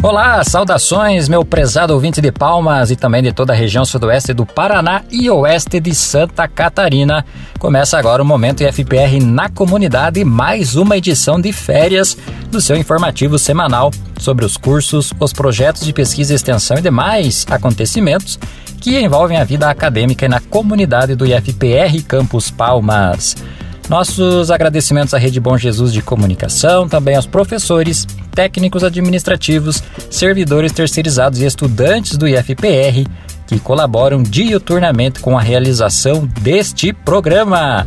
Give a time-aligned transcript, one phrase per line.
[0.00, 4.46] Olá, saudações, meu prezado ouvinte de Palmas e também de toda a região sudoeste do
[4.46, 7.24] Paraná e oeste de Santa Catarina.
[7.58, 12.16] Começa agora o Momento IFPR na comunidade, mais uma edição de férias
[12.48, 13.90] do seu informativo semanal
[14.20, 18.38] sobre os cursos, os projetos de pesquisa extensão e demais acontecimentos
[18.80, 23.34] que envolvem a vida acadêmica e na comunidade do IFPR Campus Palmas.
[23.88, 31.40] Nossos agradecimentos à Rede Bom Jesus de Comunicação, também aos professores, técnicos administrativos, servidores terceirizados
[31.40, 33.06] e estudantes do IFPR
[33.46, 37.86] que colaboram diuturnamente com a realização deste programa.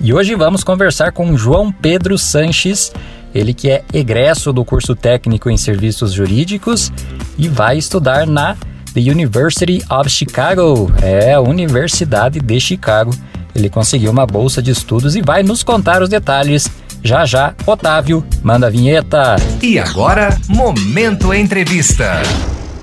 [0.00, 2.92] E hoje vamos conversar com João Pedro Sanches,
[3.34, 6.92] ele que é egresso do curso técnico em serviços jurídicos
[7.36, 8.56] e vai estudar na
[8.98, 13.12] The University of Chicago, é a Universidade de Chicago
[13.54, 16.68] ele conseguiu uma bolsa de estudos e vai nos contar os detalhes.
[17.02, 19.36] Já já, Otávio, manda a vinheta.
[19.62, 22.22] E agora, Momento Entrevista.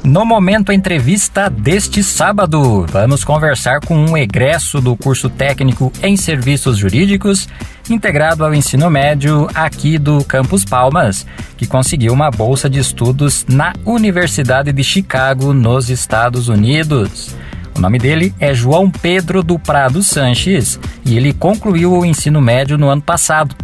[0.05, 6.77] No momento entrevista deste sábado, vamos conversar com um egresso do curso técnico em serviços
[6.77, 7.49] jurídicos,
[7.89, 11.25] integrado ao ensino médio aqui do Campus Palmas,
[11.57, 17.35] que conseguiu uma bolsa de estudos na Universidade de Chicago, nos Estados Unidos.
[17.75, 22.77] O nome dele é João Pedro do Prado Sanches e ele concluiu o ensino médio
[22.77, 23.55] no ano passado.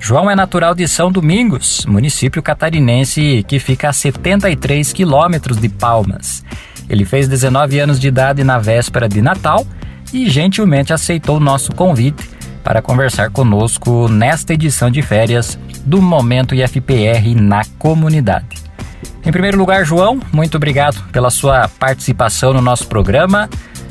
[0.00, 6.44] João é natural de São Domingos, município catarinense que fica a 73 quilômetros de Palmas.
[6.88, 9.66] Ele fez 19 anos de idade na véspera de Natal
[10.12, 12.28] e gentilmente aceitou o nosso convite
[12.62, 18.68] para conversar conosco nesta edição de férias do Momento IFPR na comunidade.
[19.24, 23.48] Em primeiro lugar, João, muito obrigado pela sua participação no nosso programa.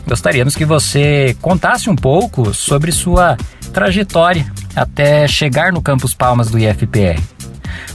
[0.07, 3.35] Gostaríamos que você contasse um pouco sobre sua
[3.73, 7.21] trajetória até chegar no Campus Palmas do IFPR.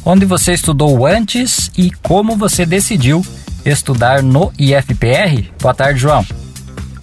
[0.05, 3.25] Onde você estudou antes e como você decidiu
[3.64, 5.51] estudar no IFPR?
[5.59, 6.23] Boa tarde, João.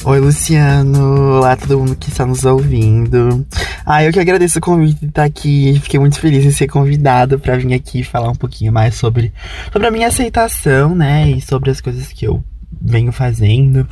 [0.04, 1.38] Oi, Luciano.
[1.38, 3.46] Olá, todo mundo que está nos ouvindo.
[3.84, 5.80] Ah, eu que agradeço o convite de estar aqui.
[5.82, 9.34] Fiquei muito feliz em ser convidado para vir aqui falar um pouquinho mais sobre,
[9.72, 11.32] sobre a minha aceitação, né?
[11.32, 12.44] E sobre as coisas que eu
[12.82, 13.88] venho fazendo.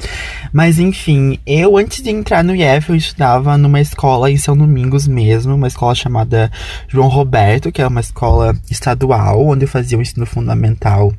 [0.51, 5.07] Mas enfim, eu antes de entrar no IF, eu estudava numa escola em São Domingos
[5.07, 6.51] mesmo, uma escola chamada
[6.87, 11.13] João Roberto, que é uma escola estadual, onde eu fazia o ensino fundamental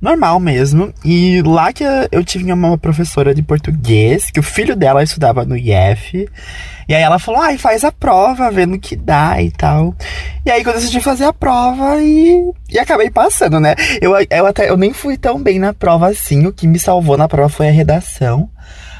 [0.00, 0.92] normal mesmo.
[1.04, 5.56] E lá que eu tive uma professora de português, que o filho dela estudava no
[5.56, 6.28] IF.
[6.88, 9.94] E aí ela falou, ai, faz a prova, vendo que dá e tal.
[10.44, 13.74] E aí quando eu decidi fazer a prova e, e acabei passando, né?
[14.00, 16.46] Eu, eu até eu nem fui tão bem na prova assim.
[16.46, 18.48] O que me salvou na prova foi a redação.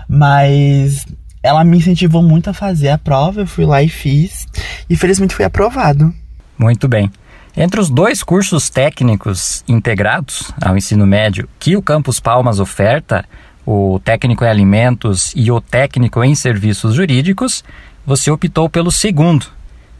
[0.08, 1.04] Mas
[1.42, 4.46] ela me incentivou muito a fazer a prova, eu fui lá e fiz.
[4.88, 6.12] E felizmente fui aprovado.
[6.58, 7.10] Muito bem.
[7.56, 13.24] Entre os dois cursos técnicos integrados ao ensino médio que o Campus Palmas oferta,
[13.66, 17.64] o técnico em alimentos e o técnico em serviços jurídicos,
[18.06, 19.46] você optou pelo segundo.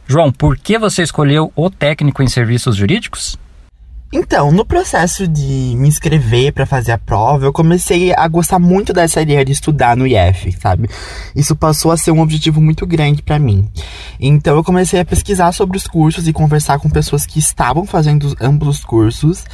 [0.07, 3.37] João, por que você escolheu o técnico em serviços jurídicos?
[4.11, 8.91] Então, no processo de me inscrever para fazer a prova, eu comecei a gostar muito
[8.91, 10.89] dessa ideia de estudar no IF, sabe?
[11.35, 13.69] Isso passou a ser um objetivo muito grande para mim.
[14.19, 18.35] Então, eu comecei a pesquisar sobre os cursos e conversar com pessoas que estavam fazendo
[18.41, 19.45] ambos os cursos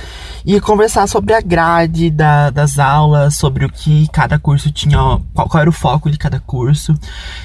[0.45, 4.97] e conversar sobre a grade da, das aulas, sobre o que cada curso tinha,
[5.33, 6.97] qual, qual era o foco de cada curso.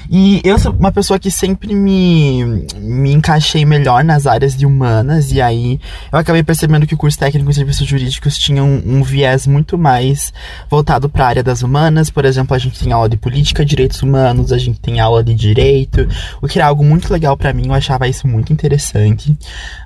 [0.09, 5.31] E eu sou uma pessoa que sempre me, me encaixei melhor nas áreas de humanas
[5.31, 5.79] e aí
[6.11, 10.31] eu acabei percebendo que curso técnico em serviços jurídicos tinha um, um viés muito mais
[10.69, 12.11] voltado para a área das humanas.
[12.11, 15.33] Por exemplo, a gente tem aula de política, direitos humanos, a gente tem aula de
[15.33, 16.07] direito,
[16.39, 17.65] o que era algo muito legal para mim.
[17.65, 19.35] Eu achava isso muito interessante.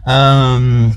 [0.06, 0.92] Um,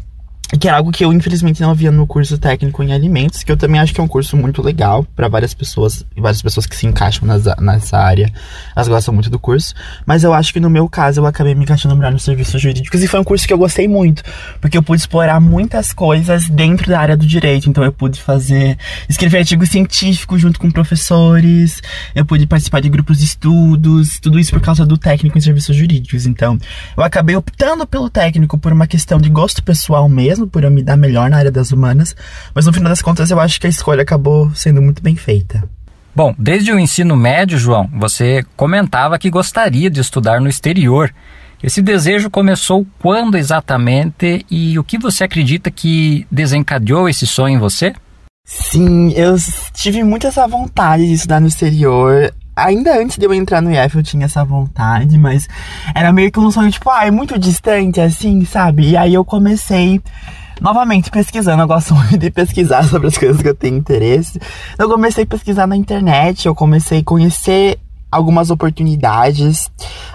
[0.57, 3.57] que era algo que eu infelizmente não via no curso técnico em alimentos, que eu
[3.57, 6.87] também acho que é um curso muito legal para várias pessoas, várias pessoas que se
[6.87, 8.33] encaixam nessa, nessa área,
[8.75, 9.75] elas gostam muito do curso,
[10.07, 13.03] mas eu acho que no meu caso eu acabei me encaixando melhor nos serviços jurídicos
[13.03, 14.23] e foi um curso que eu gostei muito,
[14.61, 18.79] porque eu pude explorar muitas coisas dentro da área do direito, então eu pude fazer,
[19.09, 21.83] escrever artigos científicos junto com professores,
[22.15, 25.77] eu pude participar de grupos de estudos, tudo isso por causa do técnico em serviços
[25.77, 26.59] jurídicos, então
[26.97, 30.71] eu acabei optando pelo técnico por uma questão de gosto pessoal mesmo, mesmo por eu
[30.71, 32.15] me dar melhor na área das humanas,
[32.55, 35.69] mas no final das contas eu acho que a escolha acabou sendo muito bem feita.
[36.15, 41.13] Bom, desde o ensino médio, João, você comentava que gostaria de estudar no exterior.
[41.63, 47.59] Esse desejo começou quando exatamente e o que você acredita que desencadeou esse sonho em
[47.59, 47.95] você?
[48.45, 49.37] Sim, eu
[49.75, 53.97] tive muito essa vontade de estudar no exterior ainda antes de eu entrar no IF
[53.97, 55.49] eu tinha essa vontade, mas
[55.95, 58.91] era meio que um sonho, tipo, ah, é muito distante, assim, sabe?
[58.91, 60.01] E aí eu comecei
[60.61, 64.41] novamente pesquisando, eu gosto muito de pesquisar sobre as coisas que eu tenho interesse.
[64.79, 67.79] Eu comecei a pesquisar na internet, eu comecei a conhecer
[68.11, 69.71] algumas oportunidades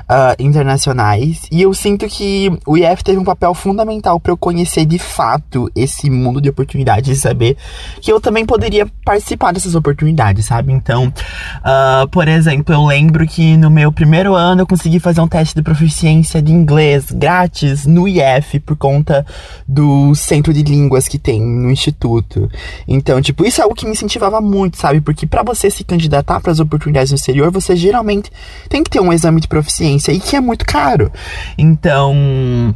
[0.09, 4.85] uh, internacionais e eu sinto que o IF teve um papel fundamental para eu conhecer
[4.85, 7.57] de fato esse mundo de oportunidades e saber
[8.01, 10.73] que eu também poderia participar dessas oportunidades, sabe?
[10.73, 15.27] Então, uh, por exemplo, eu lembro que no meu primeiro ano eu consegui fazer um
[15.27, 19.25] teste de proficiência de inglês grátis no IF por conta
[19.67, 22.49] do centro de línguas que tem no instituto.
[22.87, 25.01] Então, tipo, isso é algo que me incentivava muito, sabe?
[25.01, 28.31] Porque para você se candidatar para as oportunidades no exterior, você geralmente
[28.69, 31.11] tem que ter um exame de proficiência e que é muito caro.
[31.57, 32.75] Então,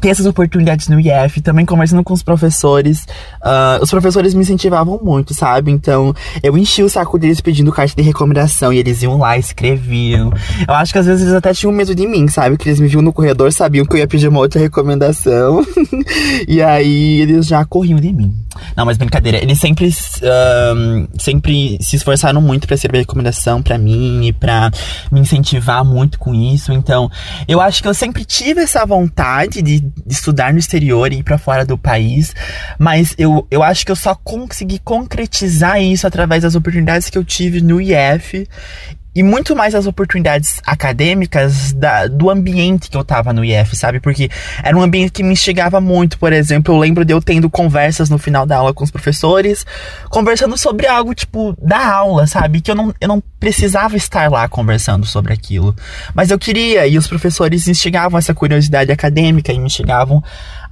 [0.00, 3.06] ter essas oportunidades no IF, também conversando com os professores.
[3.42, 5.70] Uh, os professores me incentivavam muito, sabe?
[5.70, 10.32] Então, eu enchi o saco deles pedindo carta de recomendação e eles iam lá, escreviam.
[10.66, 12.56] Eu acho que às vezes eles até tinham medo de mim, sabe?
[12.56, 15.64] Que eles me viam no corredor, sabiam que eu ia pedir uma outra recomendação.
[16.48, 18.43] e aí eles já corriam de mim.
[18.76, 19.38] Não, mas brincadeira.
[19.38, 24.70] Eles sempre, uh, sempre se esforçaram muito para servir recomendação para mim e pra
[25.12, 26.72] me incentivar muito com isso.
[26.72, 27.10] Então,
[27.46, 31.22] eu acho que eu sempre tive essa vontade de de estudar no exterior e ir
[31.22, 32.34] para fora do país,
[32.78, 37.24] mas eu, eu acho que eu só consegui concretizar isso através das oportunidades que eu
[37.24, 38.46] tive no IF
[39.14, 44.00] e muito mais as oportunidades acadêmicas da, do ambiente que eu tava no IF, sabe?
[44.00, 44.28] Porque
[44.62, 48.10] era um ambiente que me instigava muito, por exemplo, eu lembro de eu tendo conversas
[48.10, 49.64] no final da aula com os professores,
[50.10, 52.60] conversando sobre algo tipo da aula, sabe?
[52.60, 55.76] Que eu não, eu não precisava estar lá conversando sobre aquilo,
[56.14, 60.22] mas eu queria, e os professores instigavam essa curiosidade acadêmica e me instigavam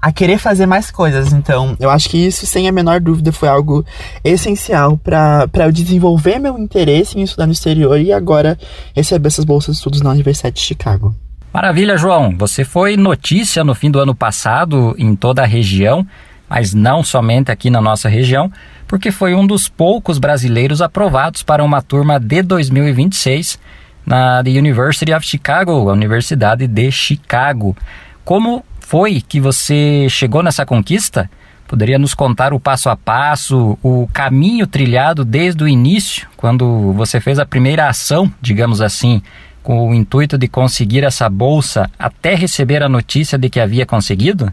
[0.03, 1.33] a querer fazer mais coisas.
[1.33, 3.87] Então, eu acho que isso, sem a menor dúvida, foi algo
[4.25, 8.59] essencial para eu desenvolver meu interesse em estudar no exterior e agora
[8.97, 11.15] receber essas bolsas de estudos na Universidade de Chicago.
[11.55, 12.37] Maravilha, João.
[12.37, 16.05] Você foi notícia no fim do ano passado em toda a região,
[16.49, 18.51] mas não somente aqui na nossa região,
[18.89, 23.57] porque foi um dos poucos brasileiros aprovados para uma turma de 2026
[24.05, 27.77] na The University of Chicago, a Universidade de Chicago.
[28.25, 31.31] Como foi que você chegou nessa conquista?
[31.67, 37.19] Poderia nos contar o passo a passo, o caminho trilhado desde o início, quando você
[37.19, 39.23] fez a primeira ação, digamos assim,
[39.63, 44.53] com o intuito de conseguir essa bolsa até receber a notícia de que havia conseguido?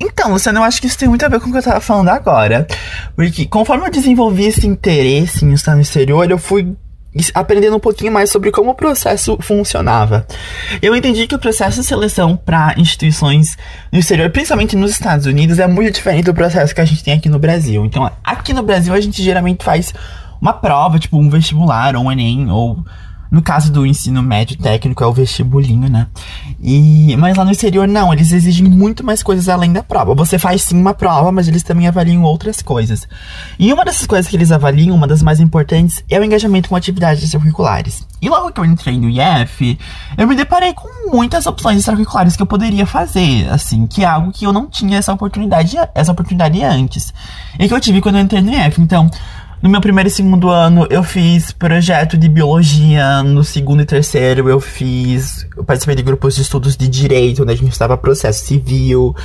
[0.00, 1.80] Então, Luciano, eu acho que isso tem muito a ver com o que eu estava
[1.80, 2.66] falando agora.
[3.14, 6.74] Porque conforme eu desenvolvi esse interesse em estar no exterior, eu fui
[7.34, 10.26] aprendendo um pouquinho mais sobre como o processo funcionava.
[10.80, 13.56] Eu entendi que o processo de seleção para instituições
[13.90, 17.14] no exterior, principalmente nos Estados Unidos, é muito diferente do processo que a gente tem
[17.14, 17.84] aqui no Brasil.
[17.84, 19.94] Então, aqui no Brasil a gente geralmente faz
[20.40, 22.78] uma prova, tipo um vestibular ou um ENEM ou
[23.30, 26.06] no caso do ensino médio técnico é o vestibulinho, né?
[26.60, 30.14] E, mas lá no exterior não, eles exigem muito mais coisas além da prova.
[30.14, 33.06] Você faz sim uma prova, mas eles também avaliam outras coisas.
[33.58, 36.76] E uma dessas coisas que eles avaliam, uma das mais importantes, é o engajamento com
[36.76, 38.06] atividades extracurriculares.
[38.20, 39.78] E logo que eu entrei no IF,
[40.16, 44.32] eu me deparei com muitas opções extracurriculares que eu poderia fazer, assim, que é algo
[44.32, 47.14] que eu não tinha essa oportunidade, essa oportunidade antes.
[47.58, 48.80] E que eu tive quando eu entrei no IF.
[48.80, 49.08] Então,
[49.60, 53.24] no meu primeiro e segundo ano, eu fiz projeto de biologia.
[53.24, 55.46] No segundo e terceiro, eu fiz.
[55.56, 59.16] Eu participei de grupos de estudos de direito, onde a gente estava processo civil.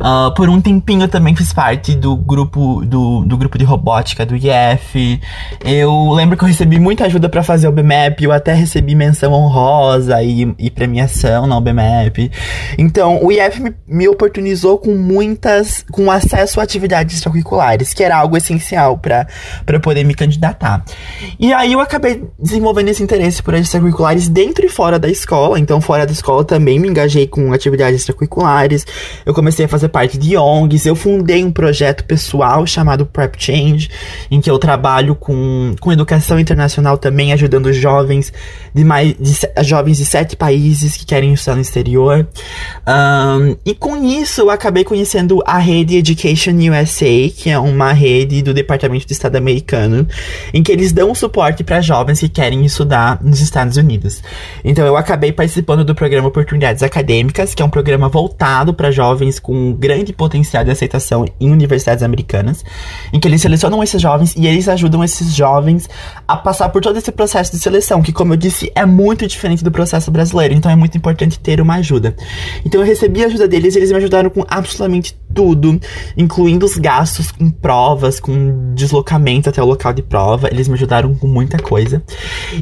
[0.00, 4.24] Uh, por um tempinho, eu também fiz parte do grupo, do, do grupo de robótica
[4.24, 5.20] do IF.
[5.62, 8.22] Eu lembro que eu recebi muita ajuda para fazer o BMAP.
[8.22, 12.30] Eu até recebi menção honrosa e, e premiação na BMAP.
[12.78, 15.84] Então, o IF me, me oportunizou com muitas.
[15.92, 19.26] com acesso a atividades extracurriculares, que era algo essencial para
[19.82, 20.84] poder me candidatar.
[21.38, 25.58] E aí eu acabei desenvolvendo esse interesse por extracurriculares dentro e fora da escola.
[25.58, 28.86] Então, fora da escola também me engajei com atividades extracurriculares.
[29.26, 30.86] Eu comecei a fazer parte de ONGs.
[30.86, 33.90] Eu fundei um projeto pessoal chamado Prep Change,
[34.30, 38.32] em que eu trabalho com, com educação internacional também, ajudando jovens
[38.74, 42.26] de mais de, jovens de sete países que querem estudar no exterior.
[42.86, 48.42] Um, e com isso eu acabei conhecendo a rede Education USA, que é uma rede
[48.42, 50.06] do Departamento de Estado americano americano,
[50.52, 54.22] em que eles dão suporte para jovens que querem estudar nos Estados Unidos.
[54.64, 59.38] Então eu acabei participando do programa Oportunidades Acadêmicas, que é um programa voltado para jovens
[59.38, 62.64] com grande potencial de aceitação em universidades americanas,
[63.12, 65.88] em que eles selecionam esses jovens e eles ajudam esses jovens
[66.28, 69.64] a passar por todo esse processo de seleção, que como eu disse, é muito diferente
[69.64, 72.14] do processo brasileiro, então é muito importante ter uma ajuda.
[72.64, 75.80] Então eu recebi a ajuda deles e eles me ajudaram com absolutamente tudo,
[76.16, 80.48] incluindo os gastos com provas, com deslocamento até o local de prova.
[80.48, 82.02] Eles me ajudaram com muita coisa.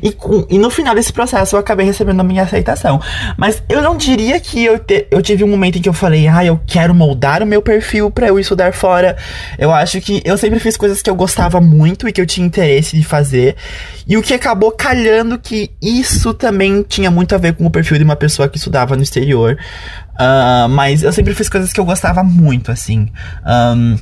[0.02, 3.00] E, com, e no final desse processo eu acabei recebendo a minha aceitação.
[3.36, 6.28] Mas eu não diria que eu, te, eu tive um momento em que eu falei,
[6.28, 9.16] ah, eu quero moldar o meu perfil para eu estudar fora.
[9.58, 12.46] Eu acho que eu sempre fiz coisas que eu gostava muito e que eu tinha
[12.46, 13.56] interesse de fazer.
[14.06, 17.98] E o que acabou calhando que isso também tinha muito a ver com o perfil
[17.98, 19.58] de uma pessoa que estudava no exterior.
[20.20, 23.08] Uh, mas eu sempre fiz coisas que eu gostava muito, assim.
[23.46, 23.96] Um,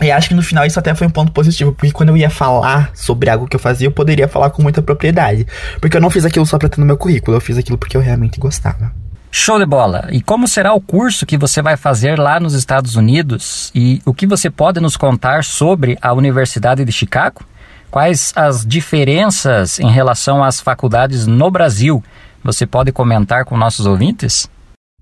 [0.00, 2.30] e acho que no final isso até foi um ponto positivo, porque quando eu ia
[2.30, 5.46] falar sobre algo que eu fazia, eu poderia falar com muita propriedade.
[5.80, 7.96] Porque eu não fiz aquilo só pra ter no meu currículo, eu fiz aquilo porque
[7.96, 8.92] eu realmente gostava.
[9.32, 10.08] Show de bola!
[10.10, 13.70] E como será o curso que você vai fazer lá nos Estados Unidos?
[13.74, 17.42] E o que você pode nos contar sobre a Universidade de Chicago?
[17.90, 22.02] Quais as diferenças em relação às faculdades no Brasil?
[22.42, 24.48] Você pode comentar com nossos ouvintes?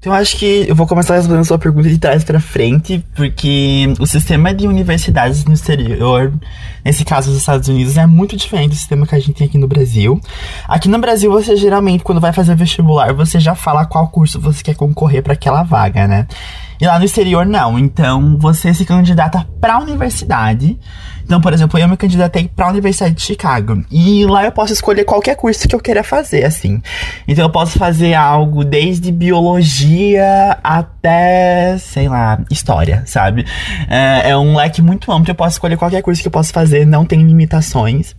[0.00, 4.06] Então, acho que eu vou começar respondendo sua pergunta de trás para frente, porque o
[4.06, 6.32] sistema de universidades no exterior,
[6.84, 9.58] nesse caso dos Estados Unidos, é muito diferente do sistema que a gente tem aqui
[9.58, 10.20] no Brasil.
[10.68, 14.62] Aqui no Brasil, você geralmente, quando vai fazer vestibular, você já fala qual curso você
[14.62, 16.28] quer concorrer para aquela vaga, né?
[16.80, 17.78] E lá no exterior, não.
[17.78, 20.78] Então, você se candidata para a universidade
[21.28, 23.84] então, por exemplo, eu me candidatei para a Universidade de Chicago.
[23.90, 26.80] E lá eu posso escolher qualquer curso que eu queira fazer, assim.
[27.28, 33.44] Então eu posso fazer algo desde biologia até, sei lá, história, sabe?
[33.90, 35.30] É, é um leque muito amplo.
[35.30, 38.16] Eu posso escolher qualquer curso que eu possa fazer, não tem limitações.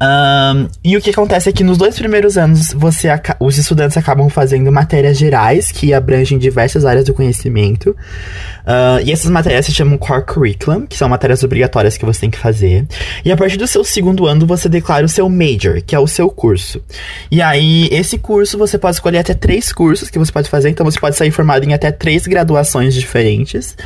[0.00, 4.30] Um, e o que acontece é que nos dois primeiros anos, você os estudantes acabam
[4.30, 7.90] fazendo matérias gerais que abrangem diversas áreas do conhecimento.
[7.90, 12.30] Uh, e essas matérias se chamam Core Curriculum, que são matérias obrigatórias que você tem
[12.30, 12.86] que fazer.
[13.24, 16.06] E a partir do seu segundo ano, você declara o seu Major, que é o
[16.06, 16.82] seu curso.
[17.30, 20.84] E aí, esse curso você pode escolher até três cursos que você pode fazer, então
[20.84, 23.76] você pode sair formado em até três graduações diferentes.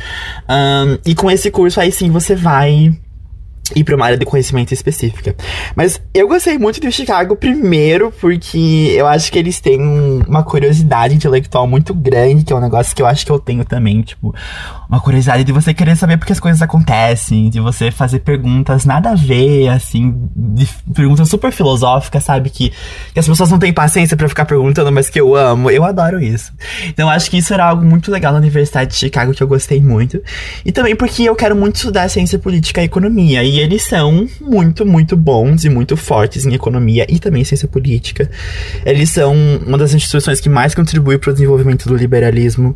[0.47, 2.93] Um, e com esse curso, aí sim você vai
[3.73, 5.35] ir para uma área de conhecimento específica.
[5.75, 9.79] Mas eu gostei muito de Chicago primeiro porque eu acho que eles têm
[10.27, 13.65] uma curiosidade intelectual muito grande, que é um negócio que eu acho que eu tenho
[13.65, 14.35] também, tipo,
[14.89, 19.11] uma curiosidade de você querer saber porque as coisas acontecem, de você fazer perguntas nada
[19.11, 20.13] a ver, assim,
[20.93, 22.49] perguntas super filosóficas, sabe?
[22.49, 22.71] Que,
[23.13, 25.69] que as pessoas não têm paciência para ficar perguntando, mas que eu amo.
[25.69, 26.53] Eu adoro isso.
[26.87, 29.81] Então acho que isso era algo muito legal na Universidade de Chicago que eu gostei
[29.81, 30.21] muito.
[30.63, 33.43] E também porque eu quero muito estudar ciência política e economia.
[33.43, 38.29] E eles são muito, muito bons e muito fortes em economia e também ciência política.
[38.85, 42.75] Eles são uma das instituições que mais contribui para o desenvolvimento do liberalismo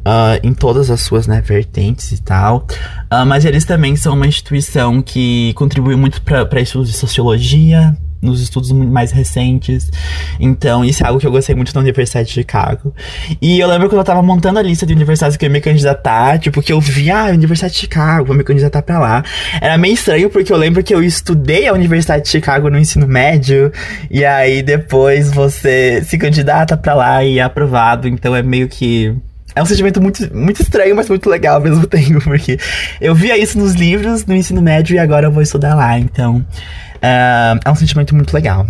[0.00, 2.66] uh, em todas as suas né, vertentes e tal.
[3.12, 8.40] Uh, mas eles também são uma instituição que contribui muito para estudos de sociologia, nos
[8.40, 9.90] estudos mais recentes.
[10.38, 12.94] Então, isso é algo que eu gostei muito da Universidade de Chicago.
[13.40, 15.60] E eu lembro quando eu tava montando a lista de universidades que eu ia me
[15.60, 19.24] candidatar, tipo, que eu vi, ah, Universidade de Chicago, vou me candidatar pra lá.
[19.60, 23.06] Era meio estranho, porque eu lembro que eu estudei a Universidade de Chicago no ensino
[23.06, 23.72] médio,
[24.10, 29.14] e aí depois você se candidata pra lá e é aprovado, então é meio que
[29.54, 32.58] é um sentimento muito, muito estranho, mas muito legal ao mesmo tempo, porque
[33.00, 36.36] eu via isso nos livros no ensino médio e agora eu vou estudar lá, então
[36.36, 38.66] uh, é um sentimento muito legal.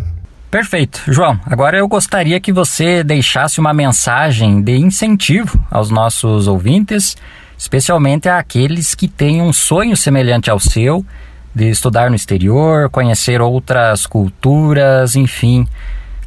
[0.51, 1.03] Perfeito.
[1.07, 7.17] João, agora eu gostaria que você deixasse uma mensagem de incentivo aos nossos ouvintes,
[7.57, 11.07] especialmente àqueles que têm um sonho semelhante ao seu,
[11.55, 15.69] de estudar no exterior, conhecer outras culturas, enfim.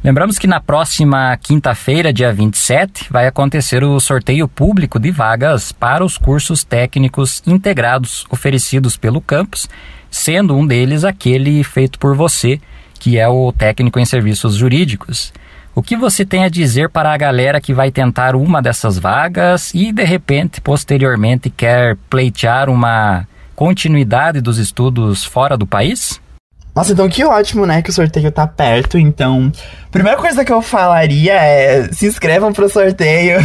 [0.04, 6.04] Lembramos que na próxima quinta-feira, dia 27, vai acontecer o sorteio público de vagas para
[6.04, 9.66] os cursos técnicos integrados oferecidos pelo campus,
[10.10, 12.60] sendo um deles aquele feito por você,
[13.00, 15.32] que é o técnico em serviços jurídicos.
[15.74, 19.72] O que você tem a dizer para a galera que vai tentar uma dessas vagas
[19.72, 26.20] e de repente, posteriormente, quer pleitear uma continuidade dos estudos fora do país?
[26.74, 27.80] Nossa, então que ótimo, né?
[27.82, 28.98] Que o sorteio tá perto.
[28.98, 29.52] Então,
[29.92, 33.38] primeira coisa que eu falaria é se inscrevam pro sorteio.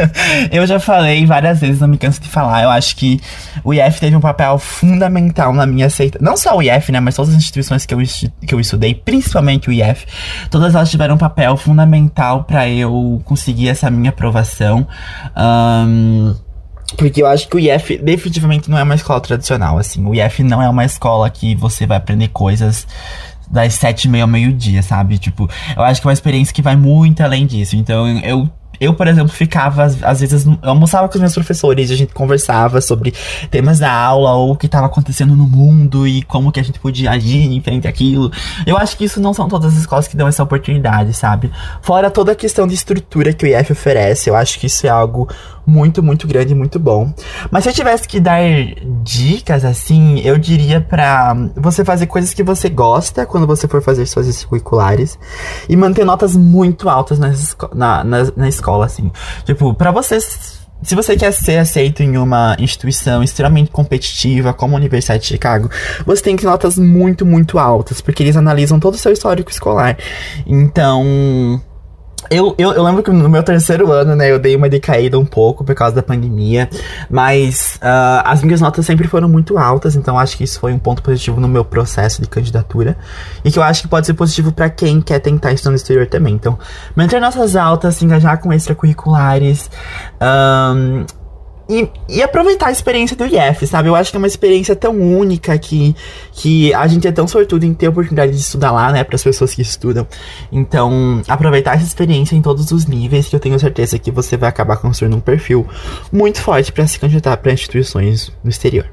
[0.52, 2.62] eu já falei várias vezes, não me canso de falar.
[2.62, 3.18] Eu acho que
[3.64, 6.18] o IF teve um papel fundamental na minha aceita.
[6.20, 7.00] Não só o IF, né?
[7.00, 7.98] Mas todas as instituições que eu,
[8.46, 10.04] que eu estudei, principalmente o IF,
[10.50, 14.86] todas elas tiveram um papel fundamental para eu conseguir essa minha aprovação.
[15.34, 16.34] Um,
[16.96, 20.04] porque eu acho que o IF definitivamente não é uma escola tradicional, assim.
[20.04, 22.86] O IF não é uma escola que você vai aprender coisas
[23.50, 25.18] das sete e meia ao meio-dia, sabe?
[25.18, 27.76] Tipo, eu acho que é uma experiência que vai muito além disso.
[27.76, 28.48] Então, eu
[28.80, 32.80] eu, por exemplo, ficava, às vezes, eu almoçava com os meus professores, a gente conversava
[32.80, 33.14] sobre
[33.50, 36.78] temas da aula ou o que estava acontecendo no mundo e como que a gente
[36.78, 38.30] podia agir em frente àquilo.
[38.66, 41.50] Eu acho que isso não são todas as escolas que dão essa oportunidade, sabe?
[41.82, 44.90] Fora toda a questão de estrutura que o IF oferece, eu acho que isso é
[44.90, 45.28] algo
[45.66, 47.12] muito, muito grande, muito bom.
[47.50, 48.40] Mas se eu tivesse que dar
[49.02, 54.06] dicas, assim, eu diria pra você fazer coisas que você gosta quando você for fazer
[54.06, 55.18] suas extracurriculares
[55.68, 57.32] e manter notas muito altas na,
[57.74, 59.10] na, na, na escola, assim.
[59.44, 64.78] Tipo, pra vocês se você quer ser aceito em uma instituição extremamente competitiva, como a
[64.78, 65.70] Universidade de Chicago,
[66.04, 69.50] você tem que ter notas muito, muito altas, porque eles analisam todo o seu histórico
[69.50, 69.96] escolar.
[70.46, 71.60] Então,
[72.30, 75.24] eu, eu, eu, lembro que no meu terceiro ano, né, eu dei uma decaída um
[75.24, 76.68] pouco por causa da pandemia,
[77.10, 80.78] mas uh, as minhas notas sempre foram muito altas, então acho que isso foi um
[80.78, 82.96] ponto positivo no meu processo de candidatura
[83.44, 86.06] e que eu acho que pode ser positivo para quem quer tentar estudar no exterior
[86.06, 86.34] também.
[86.34, 86.58] Então,
[86.94, 89.70] manter notas altas, se engajar com extracurriculares,
[90.20, 91.04] um,
[91.68, 93.88] e, e, aproveitar a experiência do IF, sabe?
[93.88, 95.94] Eu acho que é uma experiência tão única que,
[96.32, 99.02] que a gente é tão sortudo em ter a oportunidade de estudar lá, né?
[99.02, 100.06] Para as pessoas que estudam.
[100.52, 104.48] Então, aproveitar essa experiência em todos os níveis, que eu tenho certeza que você vai
[104.48, 105.66] acabar construindo um perfil
[106.12, 108.86] muito forte para se candidatar para instituições no exterior.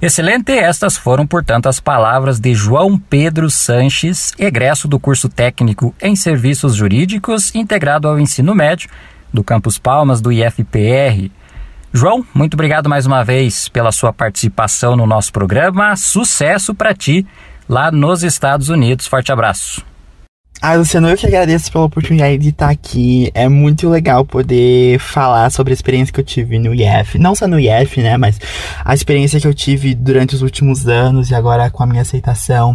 [0.00, 6.16] Excelente, estas foram, portanto, as palavras de João Pedro Sanches, egresso do curso técnico em
[6.16, 8.90] serviços jurídicos integrado ao ensino médio
[9.32, 11.30] do Campus Palmas do IFPR.
[11.94, 15.94] João, muito obrigado mais uma vez pela sua participação no nosso programa.
[15.94, 17.26] Sucesso para ti
[17.68, 19.06] lá nos Estados Unidos.
[19.06, 19.84] Forte abraço.
[20.64, 23.32] Ah, Luciano, eu que agradeço pela oportunidade de estar aqui.
[23.34, 27.18] É muito legal poder falar sobre a experiência que eu tive no IF.
[27.18, 28.16] Não só no IF, né?
[28.16, 28.38] Mas
[28.84, 32.74] a experiência que eu tive durante os últimos anos e agora com a minha aceitação.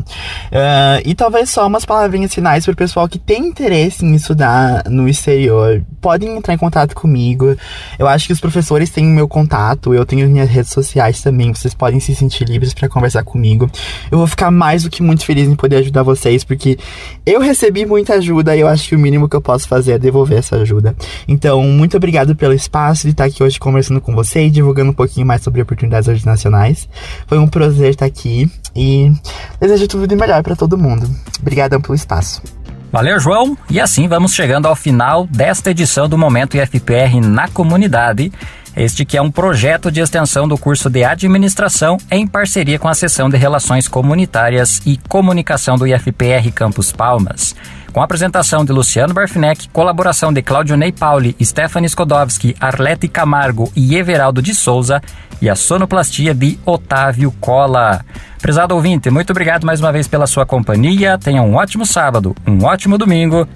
[0.51, 4.83] Uh, e talvez só umas palavrinhas finais para o pessoal que tem interesse em estudar
[4.89, 5.81] no exterior.
[6.07, 7.53] Podem entrar em contato comigo.
[7.99, 9.93] Eu acho que os professores têm o meu contato.
[9.93, 11.53] Eu tenho minhas redes sociais também.
[11.53, 13.69] Vocês podem se sentir livres para conversar comigo.
[14.09, 16.79] Eu vou ficar mais do que muito feliz em poder ajudar vocês, porque
[17.25, 19.99] eu recebi muita ajuda e eu acho que o mínimo que eu posso fazer é
[19.99, 20.95] devolver essa ajuda.
[21.27, 24.95] Então, muito obrigado pelo espaço de estar aqui hoje conversando com você e divulgando um
[24.95, 26.87] pouquinho mais sobre oportunidades internacionais.
[27.27, 29.11] Foi um prazer estar aqui e
[29.59, 31.05] desejo tudo de melhor para todo mundo.
[31.41, 32.41] Obrigadão pelo espaço.
[32.91, 33.57] Valeu, João!
[33.69, 38.31] E assim vamos chegando ao final desta edição do Momento IFPR na comunidade.
[38.77, 42.93] Este que é um projeto de extensão do curso de administração em parceria com a
[42.93, 47.55] seção de Relações Comunitárias e Comunicação do IFPR Campus Palmas.
[47.91, 53.71] Com a apresentação de Luciano Barfinec, colaboração de Claudio Ney Pauli, Stephanie Skodowski, Arlete Camargo
[53.75, 55.01] e Everaldo de Souza
[55.41, 58.05] e a sonoplastia de Otávio Cola.
[58.39, 61.17] Prezado ouvinte, muito obrigado mais uma vez pela sua companhia.
[61.17, 63.47] Tenha um ótimo sábado, um ótimo domingo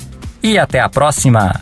[0.41, 1.61] e até a próxima.